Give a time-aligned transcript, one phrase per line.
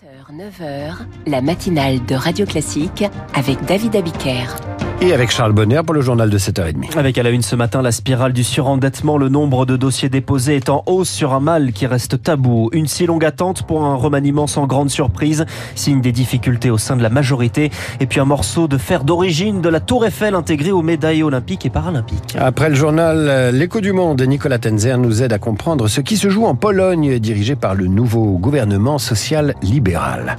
[0.00, 0.94] 7h, 9h,
[1.26, 3.04] la matinale de Radio Classique
[3.34, 4.79] avec David Abiker.
[5.02, 6.98] Et avec Charles Bonner pour le journal de 7h30.
[6.98, 10.56] Avec à la une ce matin la spirale du surendettement, le nombre de dossiers déposés
[10.56, 12.68] est en hausse sur un mal qui reste tabou.
[12.72, 16.98] Une si longue attente pour un remaniement sans grande surprise, signe des difficultés au sein
[16.98, 17.70] de la majorité.
[18.00, 21.64] Et puis un morceau de fer d'origine de la Tour Eiffel intégré aux médailles olympiques
[21.64, 22.36] et paralympiques.
[22.38, 26.18] Après le journal euh, L'écho du monde, Nicolas Tenzer nous aide à comprendre ce qui
[26.18, 30.36] se joue en Pologne, dirigé par le nouveau gouvernement social libéral.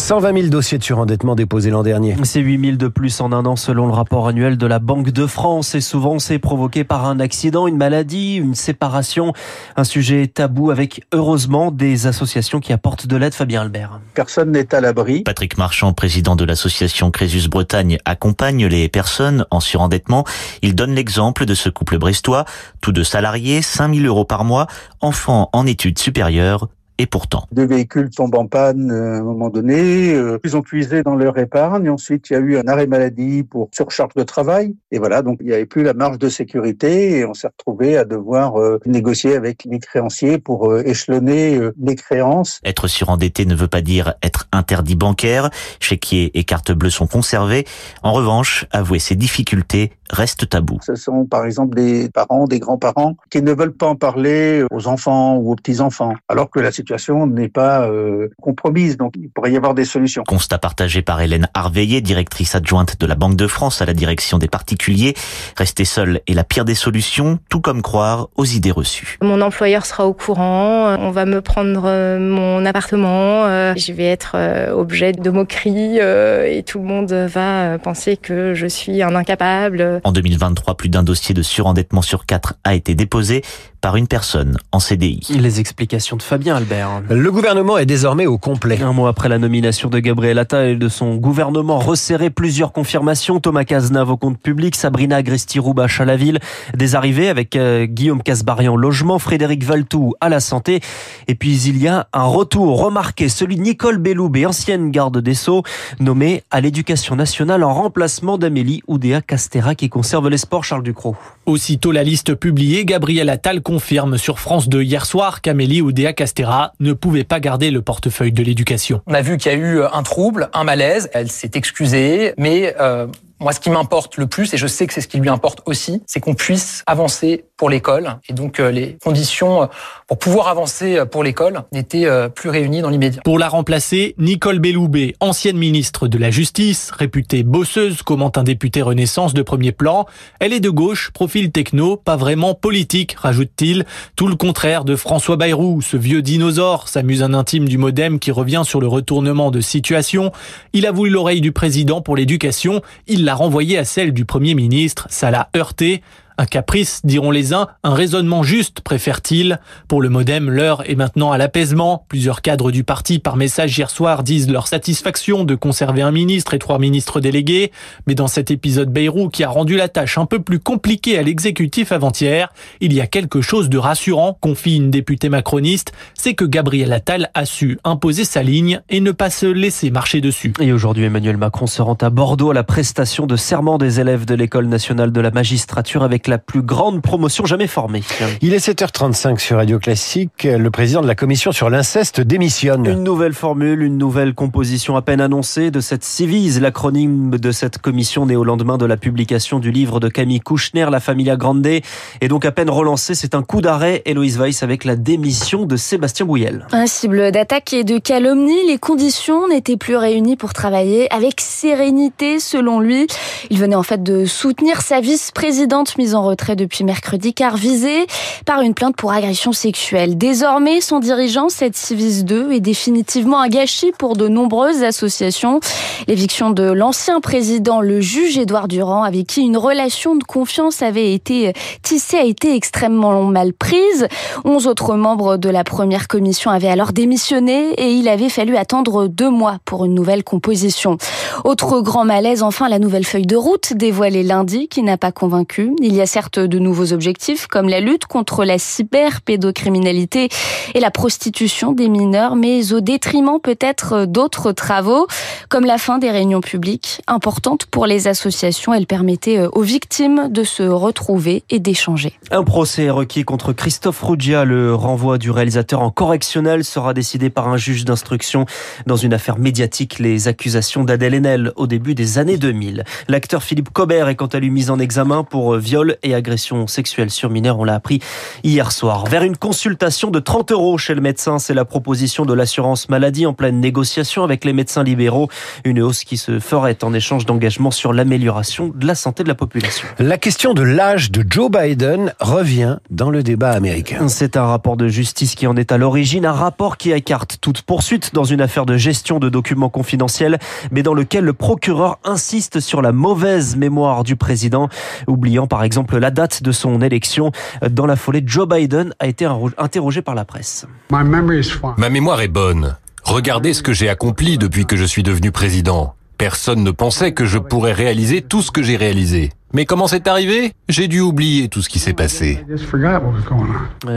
[0.00, 2.16] 120 000 dossiers de surendettement déposés l'an dernier.
[2.24, 5.10] C'est 8 000 de plus en un an selon le rapport annuel de la Banque
[5.10, 5.74] de France.
[5.74, 9.34] Et souvent, c'est provoqué par un accident, une maladie, une séparation.
[9.76, 13.34] Un sujet tabou avec, heureusement, des associations qui apportent de l'aide.
[13.34, 14.00] Fabien Albert.
[14.14, 15.22] Personne n'est à l'abri.
[15.22, 20.24] Patrick Marchand, président de l'association Crésus Bretagne, accompagne les personnes en surendettement.
[20.62, 22.46] Il donne l'exemple de ce couple brestois,
[22.80, 24.66] tous deux salariés, 5 000 euros par mois,
[25.00, 26.68] enfants en études supérieures,
[27.00, 27.46] et pourtant.
[27.50, 30.12] Deux véhicules tombent en panne euh, à un moment donné.
[30.12, 31.88] Euh, ils ont puisé dans leur épargne.
[31.88, 34.76] Ensuite, il y a eu un arrêt maladie pour surcharge de travail.
[34.90, 37.96] Et voilà, donc il n'y avait plus la marge de sécurité et on s'est retrouvé
[37.96, 42.60] à devoir euh, négocier avec les créanciers pour échelonner les créances.
[42.64, 45.48] Être surendetté ne veut pas dire être interdit bancaire.
[45.80, 47.64] Chéquier et carte bleue sont conservés.
[48.02, 50.78] En revanche, avouer ses difficultés reste tabou.
[50.82, 54.88] Ce sont par exemple des parents, des grands-parents qui ne veulent pas en parler aux
[54.88, 56.89] enfants ou aux petits-enfants, alors que la situation
[57.26, 58.96] n'est pas euh, compromise.
[58.96, 60.22] Donc il pourrait y avoir des solutions.
[60.24, 64.38] Constat partagé par Hélène Harveillé, directrice adjointe de la Banque de France à la direction
[64.38, 65.14] des particuliers.
[65.56, 69.18] Rester seul est la pire des solutions, tout comme croire aux idées reçues.
[69.22, 74.06] Mon employeur sera au courant, on va me prendre euh, mon appartement, euh, je vais
[74.06, 74.36] être
[74.72, 80.00] objet de moqueries et tout le monde va penser que je suis un incapable.
[80.04, 83.42] En 2023, plus d'un dossier de surendettement sur quatre a été déposé
[83.80, 85.20] par une personne en CDI.
[85.30, 87.02] Les explications de Fabien Albert.
[87.08, 88.80] Le gouvernement est désormais au complet.
[88.82, 93.40] Un mois après la nomination de Gabriel Attal et de son gouvernement resserré, plusieurs confirmations.
[93.40, 96.38] Thomas Cazenave au compte public, Sabrina Agresti-Roubache à la ville,
[96.74, 100.80] des arrivées avec euh, Guillaume Casbarian logement, Frédéric Valtou à la santé.
[101.28, 105.34] Et puis il y a un retour remarqué, celui de Nicole Belloubet, ancienne garde des
[105.34, 105.62] Sceaux,
[106.00, 111.16] nommée à l'éducation nationale en remplacement d'Amélie Oudéa Castera qui conserve les sports Charles Ducrot.
[111.46, 116.72] Aussitôt la liste publiée, Gabriel Attal confirme sur France 2 hier soir qu'Amélie Oudéa Castera
[116.80, 119.00] ne pouvait pas garder le portefeuille de l'éducation.
[119.06, 121.08] On a vu qu'il y a eu un trouble, un malaise.
[121.12, 123.06] Elle s'est excusée, mais euh,
[123.40, 125.62] moi, ce qui m'importe le plus, et je sais que c'est ce qui lui importe
[125.64, 128.16] aussi, c'est qu'on puisse avancer pour l'école.
[128.28, 129.66] Et donc, euh, les conditions euh,
[130.06, 133.22] pour pouvoir avancer euh, pour l'école n'étaient plus réunies dans l'immédiat.
[133.22, 138.82] Pour la remplacer, Nicole Belloubet, ancienne ministre de la Justice, réputée bosseuse, commente un député
[138.82, 140.06] Renaissance de premier plan.
[140.38, 143.84] Elle est de gauche, profil techno, pas vraiment politique, rajoute-t-il.
[144.16, 148.30] Tout le contraire de François Bayrou, ce vieux dinosaure, s'amuse un intime du modem qui
[148.30, 150.32] revient sur le retournement de situation.
[150.72, 152.82] Il a voulu l'oreille du président pour l'éducation.
[153.06, 155.06] Il l'a renvoyé à celle du Premier ministre.
[155.08, 156.02] Ça l'a heurté.
[156.40, 159.60] Un caprice, diront les uns, un raisonnement juste, préfère-t-il.
[159.88, 162.06] Pour le modem, l'heure est maintenant à l'apaisement.
[162.08, 166.54] Plusieurs cadres du parti, par message hier soir, disent leur satisfaction de conserver un ministre
[166.54, 167.72] et trois ministres délégués.
[168.06, 171.22] Mais dans cet épisode Beyrouth qui a rendu la tâche un peu plus compliquée à
[171.22, 176.46] l'exécutif avant-hier, il y a quelque chose de rassurant, confie une députée macroniste, c'est que
[176.46, 180.54] Gabriel Attal a su imposer sa ligne et ne pas se laisser marcher dessus.
[180.58, 184.24] Et aujourd'hui, Emmanuel Macron se rend à Bordeaux à la prestation de serment des élèves
[184.24, 188.02] de l'École nationale de la magistrature avec la plus grande promotion jamais formée.
[188.40, 190.44] Il est 7h35 sur Radio Classique.
[190.44, 192.86] Le président de la commission sur l'inceste démissionne.
[192.86, 197.78] Une nouvelle formule, une nouvelle composition à peine annoncée de cette Civise, l'acronyme de cette
[197.78, 201.66] commission née au lendemain de la publication du livre de Camille Kouchner, La Familia Grande,
[201.66, 203.14] est donc à peine relancée.
[203.14, 206.66] C'est un coup d'arrêt, Héloïse Weiss, avec la démission de Sébastien Bouillel.
[206.70, 212.38] Un cible d'attaque et de calomnie, les conditions n'étaient plus réunies pour travailler avec sérénité,
[212.38, 213.08] selon lui.
[213.50, 218.06] Il venait en fait de soutenir sa vice-présidente mise en retrait depuis mercredi car visé
[218.46, 220.16] par une plainte pour agression sexuelle.
[220.16, 225.60] Désormais, son dirigeant, cette Civis 2, est définitivement un gâchis pour de nombreuses associations.
[226.08, 231.12] L'éviction de l'ancien président, le juge Édouard Durand, avec qui une relation de confiance avait
[231.12, 231.52] été
[231.82, 234.08] tissée, a été extrêmement mal prise.
[234.44, 239.08] Onze autres membres de la première commission avaient alors démissionné et il avait fallu attendre
[239.08, 240.96] deux mois pour une nouvelle composition.
[241.44, 245.72] Autre grand malaise, enfin, la nouvelle feuille de route dévoilée lundi qui n'a pas convaincu.
[245.80, 250.28] Il y y a certes de nouveaux objectifs comme la lutte contre la cyberpédocriminalité
[250.74, 255.06] et la prostitution des mineurs, mais au détriment peut-être d'autres travaux,
[255.48, 258.72] comme la fin des réunions publiques importantes pour les associations.
[258.72, 262.14] Elles permettaient aux victimes de se retrouver et d'échanger.
[262.30, 264.44] Un procès requis contre Christophe Ruggia.
[264.44, 268.46] Le renvoi du réalisateur en correctionnel sera décidé par un juge d'instruction
[268.86, 272.84] dans une affaire médiatique, les accusations d'Adèle Haenel au début des années 2000.
[273.08, 277.10] L'acteur Philippe Cobert est quant à lui mis en examen pour viol et agression sexuelle
[277.10, 277.58] sur mineur.
[277.58, 278.00] On l'a appris
[278.44, 279.06] hier soir.
[279.06, 283.26] Vers une consultation de 30 euros chez le médecin, c'est la proposition de l'assurance maladie
[283.26, 285.28] en pleine négociation avec les médecins libéraux.
[285.64, 289.34] Une hausse qui se ferait en échange d'engagement sur l'amélioration de la santé de la
[289.34, 289.86] population.
[289.98, 294.08] La question de l'âge de Joe Biden revient dans le débat américain.
[294.08, 297.62] C'est un rapport de justice qui en est à l'origine, un rapport qui écarte toute
[297.62, 300.38] poursuite dans une affaire de gestion de documents confidentiels,
[300.70, 304.68] mais dans lequel le procureur insiste sur la mauvaise mémoire du président,
[305.06, 307.32] oubliant par exemple la date de son élection.
[307.68, 309.26] Dans la foulée, Joe Biden a été
[309.58, 310.66] interrogé par la presse.
[310.90, 312.76] Ma mémoire est bonne.
[313.04, 315.94] Regardez ce que j'ai accompli depuis que je suis devenu président.
[316.18, 319.30] Personne ne pensait que je pourrais réaliser tout ce que j'ai réalisé.
[319.52, 320.52] Mais comment c'est arrivé?
[320.68, 322.44] J'ai dû oublier tout ce qui s'est passé.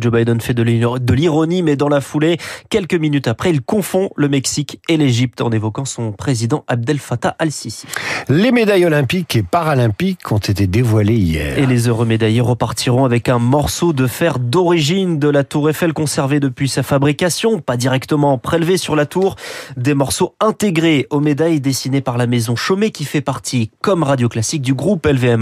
[0.00, 2.38] Joe Biden fait de l'ironie, mais dans la foulée,
[2.68, 7.36] quelques minutes après, il confond le Mexique et l'Égypte en évoquant son président Abdel Fattah
[7.38, 7.86] al-Sisi.
[8.28, 11.56] Les médailles olympiques et paralympiques ont été dévoilées hier.
[11.60, 15.92] Et les heureux médaillés repartiront avec un morceau de fer d'origine de la tour Eiffel
[15.92, 19.36] conservé depuis sa fabrication, pas directement prélevé sur la tour,
[19.76, 24.28] des morceaux intégrés aux médailles dessinées par la maison Chaumet qui fait partie, comme Radio
[24.28, 25.35] Classique, du groupe LVM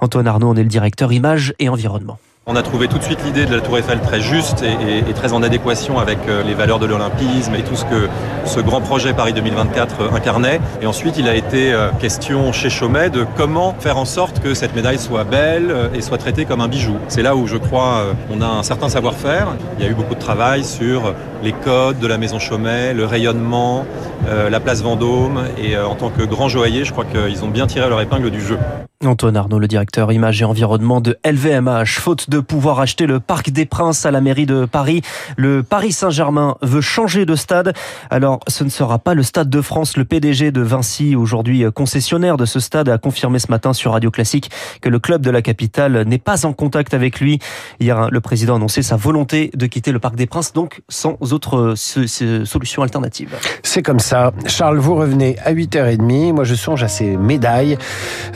[0.00, 2.18] Antoine Arnaud en est le directeur image et environnement.
[2.46, 5.12] On a trouvé tout de suite l'idée de la Tour Eiffel très juste et, et,
[5.12, 8.08] très en adéquation avec euh, les valeurs de l'olympisme et tout ce que
[8.46, 10.58] ce grand projet Paris 2024 incarnait.
[10.82, 14.54] Et ensuite, il a été euh, question chez Chaumet de comment faire en sorte que
[14.54, 16.96] cette médaille soit belle euh, et soit traitée comme un bijou.
[17.08, 19.48] C'est là où je crois on a un certain savoir-faire.
[19.78, 23.04] Il y a eu beaucoup de travail sur les codes de la maison Chaumet, le
[23.04, 23.84] rayonnement,
[24.26, 25.44] la place Vendôme.
[25.62, 28.40] Et en tant que grand joaillier, je crois qu'ils ont bien tiré leur épingle du
[28.40, 28.58] jeu.
[29.06, 31.98] Antoine Arnaud, le directeur image et environnement de LVMH.
[31.98, 35.00] Faute de pouvoir acheter le Parc des Princes à la mairie de Paris,
[35.38, 37.72] le Paris Saint-Germain veut changer de stade.
[38.10, 39.96] Alors, ce ne sera pas le Stade de France.
[39.96, 44.10] Le PDG de Vinci, aujourd'hui concessionnaire de ce stade, a confirmé ce matin sur Radio
[44.10, 44.50] Classique
[44.82, 47.38] que le club de la capitale n'est pas en contact avec lui.
[47.80, 51.16] Hier, le président a annoncé sa volonté de quitter le Parc des Princes, donc sans
[51.32, 53.34] autre solution alternative.
[53.62, 54.34] C'est comme ça.
[54.44, 56.34] Charles, vous revenez à 8h30.
[56.34, 57.78] Moi, je songe à ces médailles.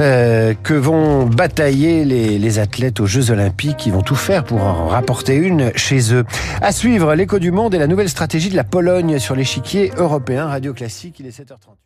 [0.00, 4.88] Euh, que vont batailler les, athlètes aux Jeux Olympiques, qui vont tout faire pour en
[4.88, 6.24] rapporter une chez eux.
[6.60, 10.46] À suivre, l'écho du monde et la nouvelle stratégie de la Pologne sur l'échiquier européen.
[10.46, 11.84] Radio Classique, il est 7h38.